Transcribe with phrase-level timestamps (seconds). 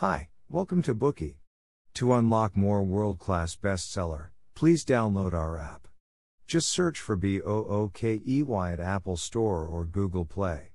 [0.00, 1.38] Hi, welcome to Bookey.
[1.94, 5.88] To unlock more world class bestseller, please download our app.
[6.46, 10.70] Just search for B O O K E Y at Apple Store or Google Play.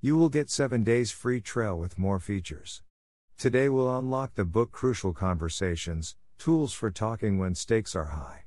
[0.00, 2.80] You will get 7 days free trial with more features.
[3.36, 8.44] Today we'll unlock the book Crucial Conversations Tools for Talking When Stakes Are High.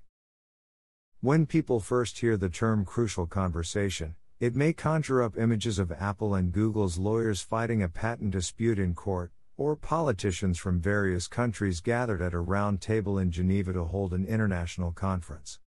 [1.21, 6.34] When people first hear the term crucial conversation, it may conjure up images of Apple
[6.34, 12.22] and Google's lawyers fighting a patent dispute in court, or politicians from various countries gathered
[12.22, 15.59] at a round table in Geneva to hold an international conference.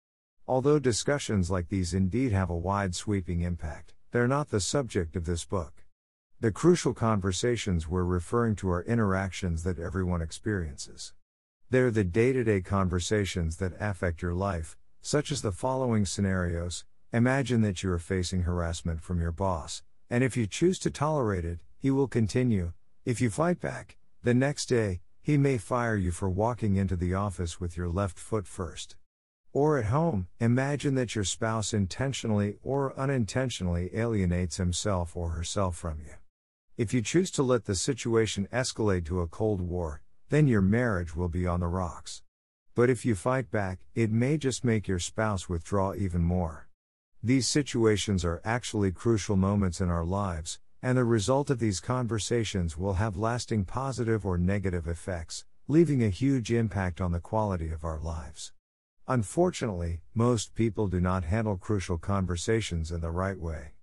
[0.47, 5.25] Although discussions like these indeed have a wide sweeping impact, they're not the subject of
[5.25, 5.85] this book.
[6.39, 11.13] The crucial conversations we're referring to are interactions that everyone experiences.
[11.69, 16.85] They're the day to day conversations that affect your life, such as the following scenarios
[17.11, 19.81] Imagine that you are facing harassment from your boss,
[20.11, 22.73] and if you choose to tolerate it, he will continue,
[23.09, 27.15] if you fight back, the next day, he may fire you for walking into the
[27.15, 28.95] office with your left foot first.
[29.51, 36.01] Or at home, imagine that your spouse intentionally or unintentionally alienates himself or herself from
[36.05, 36.13] you.
[36.77, 41.15] If you choose to let the situation escalate to a Cold War, then your marriage
[41.15, 42.21] will be on the rocks.
[42.75, 46.67] But if you fight back, it may just make your spouse withdraw even more.
[47.23, 52.77] These situations are actually crucial moments in our lives, and the result of these conversations
[52.77, 57.83] will have lasting positive or negative effects, leaving a huge impact on the quality of
[57.83, 58.53] our lives.
[59.07, 63.73] Unfortunately, most people do not handle crucial conversations in the right way.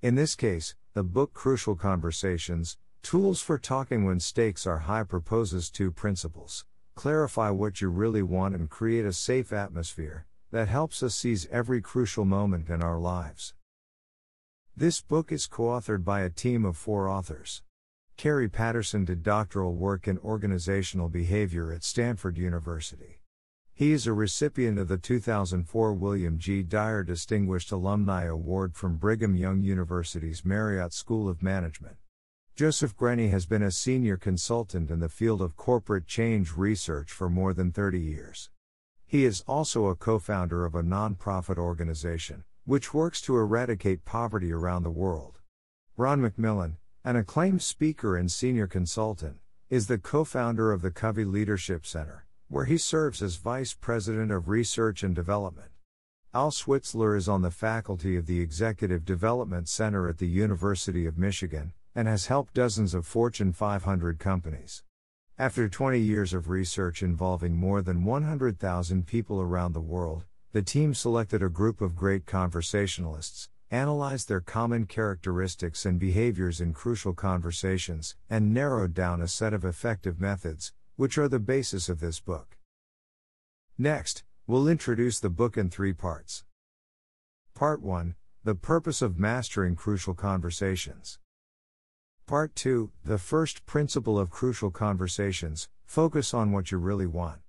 [0.00, 5.70] In this case, the book Crucial Conversations Tools for Talking When Stakes Are High proposes
[5.70, 6.64] two principles
[6.98, 11.80] clarify what you really want and create a safe atmosphere that helps us seize every
[11.80, 13.54] crucial moment in our lives.
[14.78, 17.64] This book is co authored by a team of four authors.
[18.16, 23.18] Kerry Patterson did doctoral work in organizational behavior at Stanford University.
[23.74, 26.62] He is a recipient of the 2004 William G.
[26.62, 31.96] Dyer Distinguished Alumni Award from Brigham Young University's Marriott School of Management.
[32.54, 37.28] Joseph Grenny has been a senior consultant in the field of corporate change research for
[37.28, 38.48] more than 30 years.
[39.08, 44.52] He is also a co founder of a nonprofit organization, which works to eradicate poverty
[44.52, 45.38] around the world.
[45.96, 49.38] Ron McMillan, an acclaimed speaker and senior consultant,
[49.70, 54.30] is the co founder of the Covey Leadership Center, where he serves as Vice President
[54.30, 55.70] of Research and Development.
[56.34, 61.16] Al Switzler is on the faculty of the Executive Development Center at the University of
[61.16, 64.82] Michigan and has helped dozens of Fortune 500 companies.
[65.38, 70.94] After 20 years of research involving more than 100,000 people around the world, the team
[70.94, 78.16] selected a group of great conversationalists, analyzed their common characteristics and behaviors in crucial conversations,
[78.30, 82.56] and narrowed down a set of effective methods, which are the basis of this book.
[83.76, 86.44] Next, we'll introduce the book in three parts.
[87.54, 91.18] Part 1 The Purpose of Mastering Crucial Conversations.
[92.26, 97.40] Part 2 The First Principle of Crucial Conversations Focus on what you really want.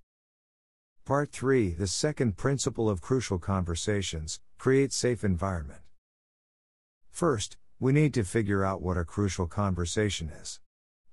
[1.10, 5.80] Part 3 The second principle of crucial conversations create safe environment.
[7.10, 10.60] First, we need to figure out what a crucial conversation is.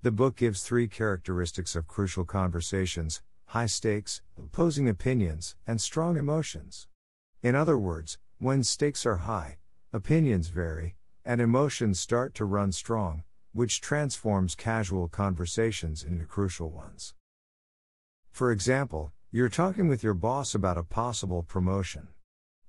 [0.03, 6.88] The book gives three characteristics of crucial conversations high stakes, opposing opinions, and strong emotions.
[7.41, 9.58] In other words, when stakes are high,
[9.91, 17.16] opinions vary, and emotions start to run strong, which transforms casual conversations into crucial ones.
[18.29, 22.08] For example, you're talking with your boss about a possible promotion.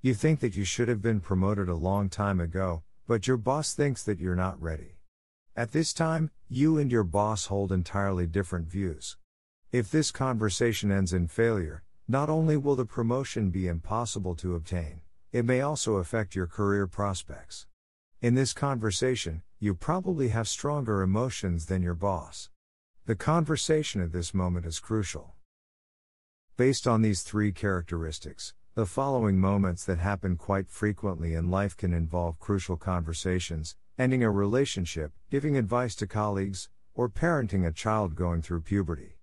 [0.03, 3.75] You think that you should have been promoted a long time ago, but your boss
[3.75, 4.97] thinks that you're not ready.
[5.55, 9.17] At this time, you and your boss hold entirely different views.
[9.71, 15.03] If this conversation ends in failure, not only will the promotion be impossible to obtain,
[15.31, 17.69] it may also affect your career prospects.
[18.21, 22.51] In this conversation, you probably have stronger emotions than your boss.
[23.07, 25.35] The conversation at this moment is crucial.
[26.59, 31.95] Based on these three characteristics, the following moments that happen quite frequently in life can
[31.95, 38.43] involve crucial conversations, ending a relationship, giving advice to colleagues, or parenting a child going
[38.43, 39.19] through puberty.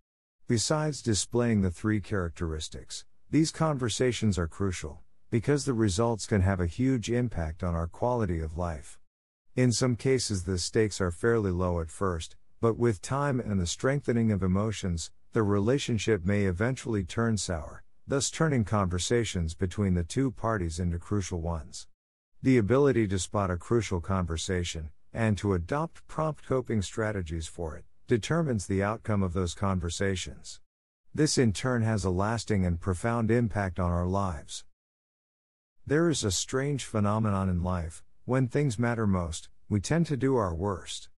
[0.48, 6.68] Besides displaying the three characteristics, these conversations are crucial, because the results can have a
[6.68, 8.98] huge impact on our quality of life.
[9.58, 13.68] In some cases, the stakes are fairly low at first, but with time and the
[13.68, 20.32] strengthening of emotions, the relationship may eventually turn sour, thus turning conversations between the two
[20.32, 21.88] parties into crucial ones.
[22.42, 27.84] The ability to spot a crucial conversation, and to adopt prompt coping strategies for it,
[28.08, 30.62] determines the outcome of those conversations.
[31.14, 34.64] This in turn has a lasting and profound impact on our lives.
[35.86, 40.38] There is a strange phenomenon in life when things matter most, we tend to do
[40.38, 41.10] our worst.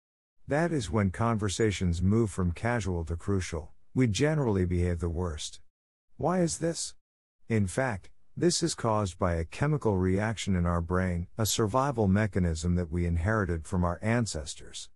[0.47, 5.59] That is when conversations move from casual to crucial, we generally behave the worst.
[6.17, 6.93] Why is this?
[7.49, 12.75] In fact, this is caused by a chemical reaction in our brain, a survival mechanism
[12.75, 14.89] that we inherited from our ancestors.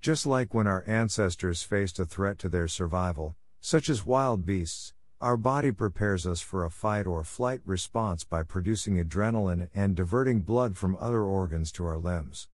[0.00, 4.92] Just like when our ancestors faced a threat to their survival, such as wild beasts,
[5.20, 10.42] our body prepares us for a fight or flight response by producing adrenaline and diverting
[10.42, 12.46] blood from other organs to our limbs.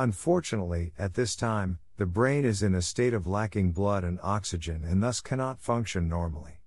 [0.00, 4.82] Unfortunately, at this time, the brain is in a state of lacking blood and oxygen
[4.82, 6.62] and thus cannot function normally.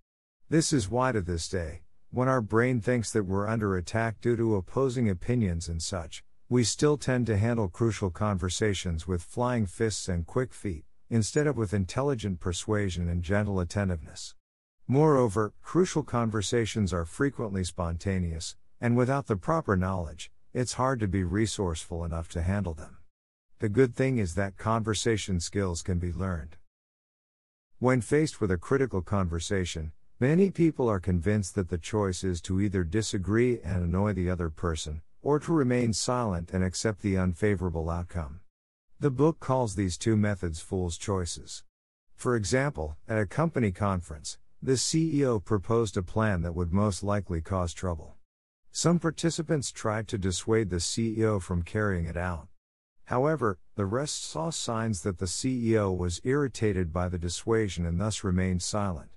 [0.50, 1.82] This is why to this day,
[2.12, 6.64] when our brain thinks that we're under attack due to opposing opinions and such, we
[6.64, 11.74] still tend to handle crucial conversations with flying fists and quick feet, instead of with
[11.74, 14.36] intelligent persuasion and gentle attentiveness.
[14.88, 21.24] Moreover, crucial conversations are frequently spontaneous, and without the proper knowledge, it's hard to be
[21.24, 23.00] resourceful enough to handle them.
[23.64, 26.58] The good thing is that conversation skills can be learned.
[27.80, 32.60] When faced with a critical conversation, Many people are convinced that the choice is to
[32.60, 37.90] either disagree and annoy the other person, or to remain silent and accept the unfavorable
[37.90, 38.42] outcome.
[39.00, 41.64] The book calls these two methods fool's choices.
[42.16, 47.42] For example, at a company conference, the CEO proposed a plan that would most likely
[47.42, 48.16] cause trouble.
[48.72, 52.48] Some participants tried to dissuade the CEO from carrying it out.
[53.06, 58.24] However, the rest saw signs that the CEO was irritated by the dissuasion and thus
[58.24, 59.12] remained silent.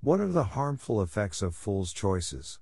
[0.00, 2.58] What are the harmful effects of fool's choices?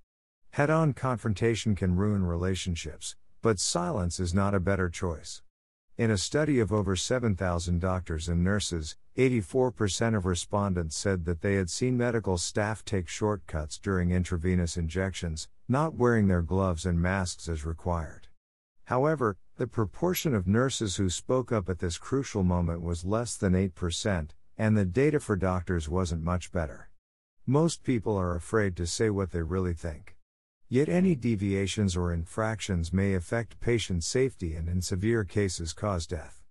[0.50, 5.42] Head on confrontation can ruin relationships, but silence is not a better choice.
[5.96, 11.54] In a study of over 7,000 doctors and nurses, 84% of respondents said that they
[11.54, 17.48] had seen medical staff take shortcuts during intravenous injections, not wearing their gloves and masks
[17.48, 18.28] as required.
[18.84, 23.52] However, the proportion of nurses who spoke up at this crucial moment was less than
[23.52, 26.90] 8%, and the data for doctors wasn't much better.
[27.46, 30.16] Most people are afraid to say what they really think.
[30.68, 36.42] Yet any deviations or infractions may affect patient safety and in severe cases cause death.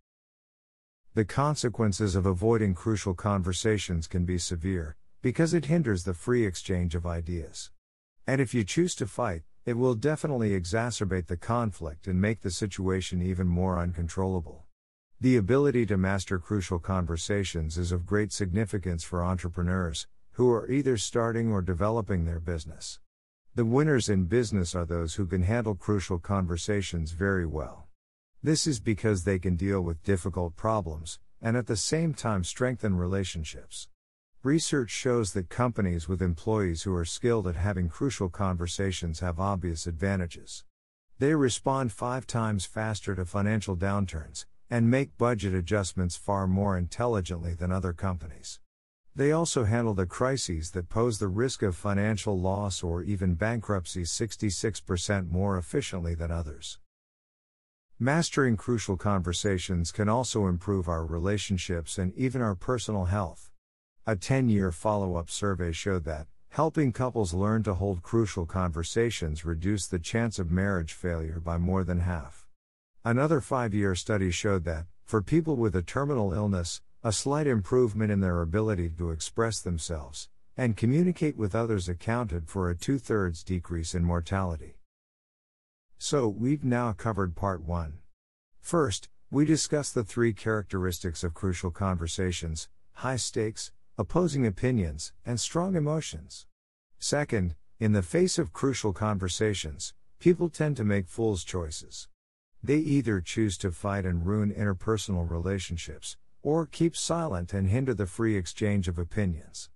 [1.13, 6.95] The consequences of avoiding crucial conversations can be severe, because it hinders the free exchange
[6.95, 7.71] of ideas.
[8.25, 12.51] And if you choose to fight, it will definitely exacerbate the conflict and make the
[12.51, 14.65] situation even more uncontrollable.
[15.21, 20.97] The ability to master crucial conversations is of great significance for entrepreneurs, who are either
[20.97, 22.99] starting or developing their business.
[23.55, 27.87] The winners in business are those who can handle crucial conversations very well.
[28.41, 32.97] This is because they can deal with difficult problems, and at the same time strengthen
[32.97, 33.87] relationships.
[34.43, 39.87] Research shows that companies with employees who are skilled at having crucial conversations have obvious
[39.87, 40.65] advantages.
[41.17, 47.53] They respond five times faster to financial downturns, and make budget adjustments far more intelligently
[47.53, 48.59] than other companies.
[49.15, 54.01] They also handle the crises that pose the risk of financial loss or even bankruptcy
[54.01, 56.79] 66% more efficiently than others.
[57.97, 63.52] Mastering crucial conversations can also improve our relationships and even our personal health.
[64.05, 69.45] A 10 year follow up survey showed that, helping couples learn to hold crucial conversations
[69.45, 72.45] reduced the chance of marriage failure by more than half.
[73.05, 78.11] Another 5 year study showed that, for people with a terminal illness, a slight improvement
[78.11, 80.27] in their ability to express themselves
[80.57, 84.75] and communicate with others accounted for a two thirds decrease in mortality.
[85.97, 87.99] So, we've now covered part 1.
[88.59, 95.75] First, we discussed the three characteristics of crucial conversations high stakes, opposing opinions, and strong
[95.75, 96.47] emotions.
[96.99, 102.07] Second, in the face of crucial conversations, people tend to make fool's choices.
[102.63, 108.07] They either choose to fight and ruin interpersonal relationships, or keep silent and hinder the
[108.07, 109.69] free exchange of opinions.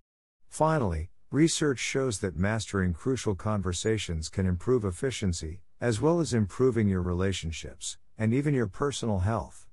[0.47, 7.01] Finally, research shows that mastering crucial conversations can improve efficiency, as well as improving your
[7.01, 9.66] relationships, and even your personal health.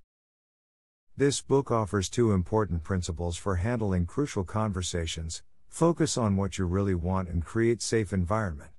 [1.16, 6.96] This book offers two important principles for handling crucial conversations focus on what you really
[6.96, 8.72] want and create safe environment.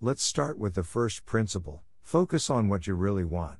[0.00, 3.58] Let's start with the first principle focus on what you really want.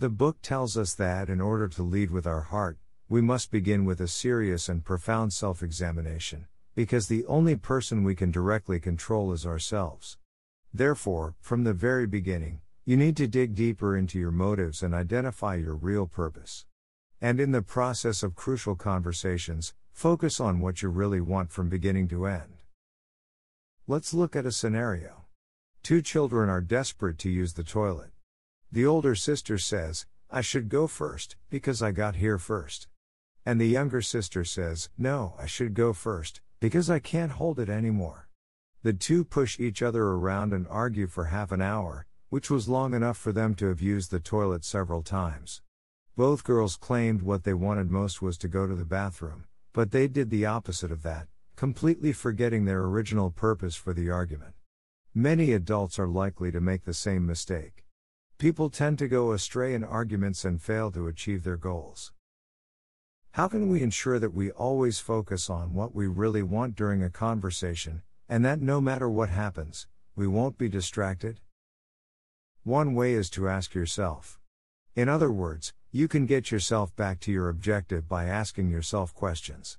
[0.00, 2.78] The book tells us that in order to lead with our heart,
[3.08, 8.16] we must begin with a serious and profound self examination, because the only person we
[8.16, 10.18] can directly control is ourselves.
[10.74, 15.54] Therefore, from the very beginning, you need to dig deeper into your motives and identify
[15.54, 16.64] your real purpose.
[17.20, 22.06] And in the process of crucial conversations, focus on what you really want from beginning
[22.08, 22.58] to end.
[23.88, 25.24] Let's look at a scenario.
[25.82, 28.10] Two children are desperate to use the toilet.
[28.70, 32.86] The older sister says, I should go first, because I got here first.
[33.46, 37.70] And the younger sister says, No, I should go first, because I can't hold it
[37.70, 38.28] anymore.
[38.82, 42.94] The two push each other around and argue for half an hour, which was long
[42.94, 45.62] enough for them to have used the toilet several times.
[46.18, 50.08] Both girls claimed what they wanted most was to go to the bathroom, but they
[50.08, 54.54] did the opposite of that, completely forgetting their original purpose for the argument.
[55.14, 57.84] Many adults are likely to make the same mistake.
[58.36, 62.12] People tend to go astray in arguments and fail to achieve their goals.
[63.34, 67.10] How can we ensure that we always focus on what we really want during a
[67.10, 71.38] conversation, and that no matter what happens, we won't be distracted?
[72.64, 74.40] One way is to ask yourself.
[74.96, 79.78] In other words, you can get yourself back to your objective by asking yourself questions.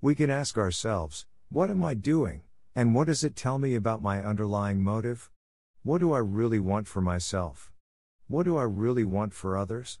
[0.00, 2.42] We can ask ourselves, What am I doing?
[2.74, 5.30] And what does it tell me about my underlying motive?
[5.84, 7.70] What do I really want for myself?
[8.26, 10.00] What do I really want for others?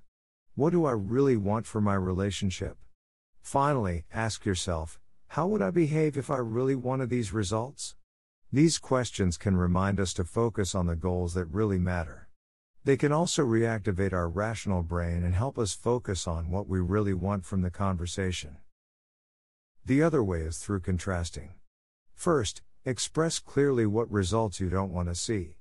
[0.56, 2.76] What do I really want for my relationship?
[3.40, 7.94] Finally, ask yourself, how would I behave if I really wanted these results?
[8.52, 12.23] These questions can remind us to focus on the goals that really matter.
[12.84, 17.14] They can also reactivate our rational brain and help us focus on what we really
[17.14, 18.58] want from the conversation.
[19.86, 21.54] The other way is through contrasting.
[22.14, 25.56] First, express clearly what results you don't want to see.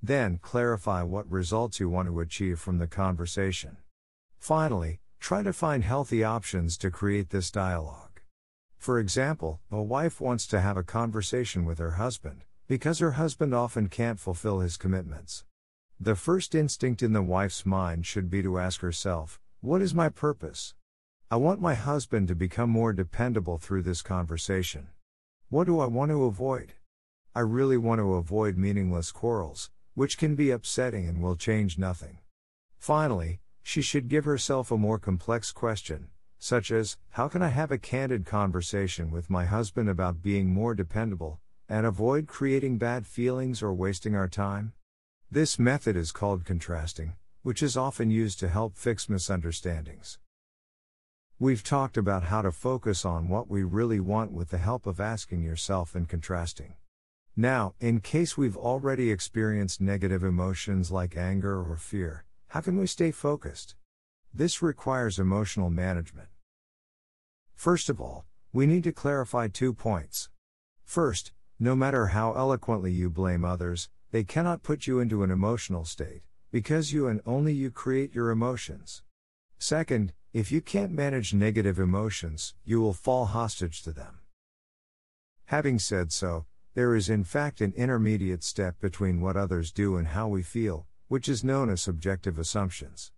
[0.00, 3.78] Then, clarify what results you want to achieve from the conversation.
[4.38, 8.20] Finally, try to find healthy options to create this dialogue.
[8.78, 13.54] For example, a wife wants to have a conversation with her husband, because her husband
[13.54, 15.44] often can't fulfill his commitments.
[16.02, 20.08] The first instinct in the wife's mind should be to ask herself, What is my
[20.08, 20.72] purpose?
[21.30, 24.88] I want my husband to become more dependable through this conversation.
[25.50, 26.72] What do I want to avoid?
[27.34, 32.20] I really want to avoid meaningless quarrels, which can be upsetting and will change nothing.
[32.78, 37.70] Finally, she should give herself a more complex question, such as How can I have
[37.70, 43.62] a candid conversation with my husband about being more dependable, and avoid creating bad feelings
[43.62, 44.72] or wasting our time?
[45.32, 50.18] This method is called contrasting, which is often used to help fix misunderstandings.
[51.38, 54.98] We've talked about how to focus on what we really want with the help of
[54.98, 56.74] asking yourself and contrasting.
[57.36, 62.88] Now, in case we've already experienced negative emotions like anger or fear, how can we
[62.88, 63.76] stay focused?
[64.34, 66.30] This requires emotional management.
[67.54, 70.28] First of all, we need to clarify two points.
[70.84, 75.84] First, no matter how eloquently you blame others, they cannot put you into an emotional
[75.84, 79.02] state, because you and only you create your emotions.
[79.58, 84.18] Second, if you can't manage negative emotions, you will fall hostage to them.
[85.46, 90.08] Having said so, there is in fact an intermediate step between what others do and
[90.08, 93.12] how we feel, which is known as subjective assumptions.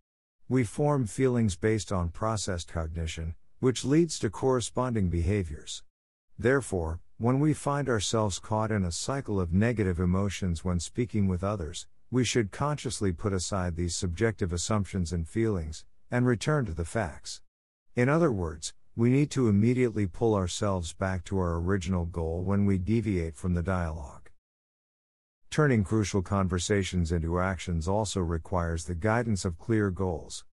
[0.49, 5.83] We form feelings based on processed cognition, which leads to corresponding behaviors.
[6.39, 11.45] Therefore, when we find ourselves caught in a cycle of negative emotions when speaking with
[11.45, 16.85] others, we should consciously put aside these subjective assumptions and feelings, and return to the
[16.85, 17.41] facts.
[17.95, 22.67] In other words, we need to immediately pull ourselves back to our original goal when
[22.67, 24.29] we deviate from the dialogue.
[25.49, 30.45] Turning crucial conversations into actions also requires the guidance of clear goals.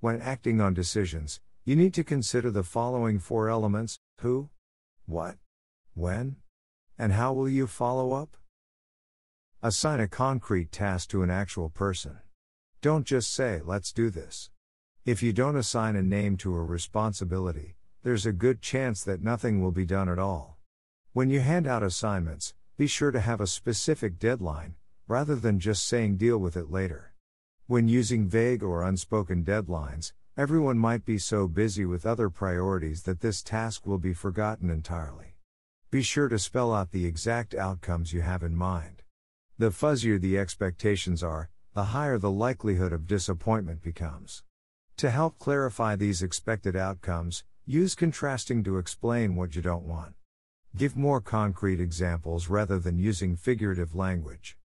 [0.00, 4.48] When acting on decisions, you need to consider the following four elements who,
[5.04, 5.36] what,
[5.94, 6.36] when,
[6.98, 8.36] and how will you follow up?
[9.62, 12.18] Assign a concrete task to an actual person.
[12.82, 14.50] Don't just say, let's do this.
[15.04, 19.62] If you don't assign a name to a responsibility, there's a good chance that nothing
[19.62, 20.58] will be done at all.
[21.12, 24.74] When you hand out assignments, be sure to have a specific deadline,
[25.06, 27.14] rather than just saying deal with it later.
[27.66, 33.20] When using vague or unspoken deadlines, everyone might be so busy with other priorities that
[33.20, 35.33] this task will be forgotten entirely.
[35.94, 39.04] Be sure to spell out the exact outcomes you have in mind.
[39.58, 44.42] The fuzzier the expectations are, the higher the likelihood of disappointment becomes.
[44.96, 50.14] To help clarify these expected outcomes, Use contrasting to explain what you don't want.
[50.76, 54.58] Give more concrete examples rather than using figurative language.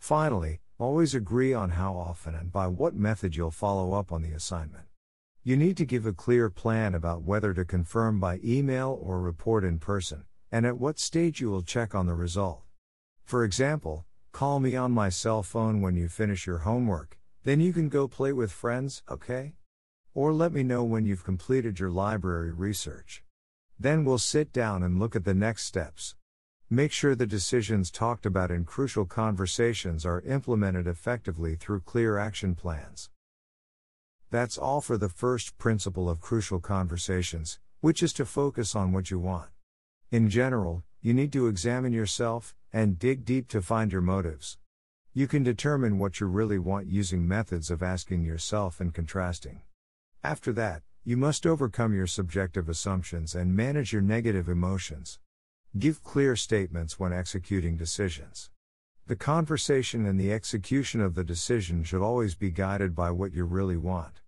[0.00, 4.32] Finally, always agree on how often and by what method you'll follow up on the
[4.32, 4.86] assignment.
[5.44, 9.62] You need to give a clear plan about whether to confirm by email or report
[9.62, 12.60] in person, and at what stage you will check on the result.
[13.24, 17.72] For example, call me on my cell phone when you finish your homework, then you
[17.72, 19.54] can go play with friends, okay?
[20.14, 23.24] Or let me know when you've completed your library research.
[23.80, 26.14] Then we'll sit down and look at the next steps.
[26.68, 32.54] Make sure the decisions talked about in crucial conversations are implemented effectively through clear action
[32.54, 33.08] plans.
[34.30, 39.10] That's all for the first principle of crucial conversations, which is to focus on what
[39.10, 39.48] you want.
[40.12, 44.58] In general, you need to examine yourself and dig deep to find your motives.
[45.14, 49.62] You can determine what you really want using methods of asking yourself and contrasting.
[50.22, 55.18] After that, you must overcome your subjective assumptions and manage your negative emotions.
[55.78, 58.50] Give clear statements when executing decisions.
[59.06, 63.46] The conversation and the execution of the decision should always be guided by what you
[63.46, 64.20] really want.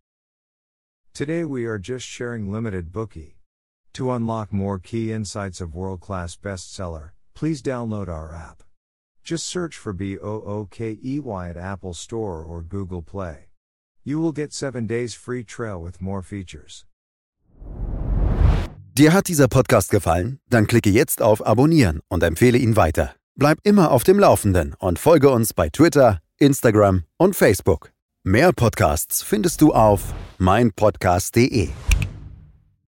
[1.12, 3.34] Today we are just sharing limited Bookey.
[3.94, 8.64] To unlock more key insights of world class bestseller, please download our app.
[9.22, 13.50] Just search for B O O K E Y at Apple Store or Google Play.
[14.02, 16.84] You will get 7 days free trial with more features.
[18.96, 20.40] Dir hat dieser Podcast gefallen?
[20.50, 23.14] Dann klicke jetzt auf Abonnieren und empfehle ihn weiter.
[23.36, 27.92] Bleib immer auf dem Laufenden und folge uns bei Twitter, Instagram und Facebook.
[28.24, 31.68] Mehr Podcasts findest du auf meinpodcast.de.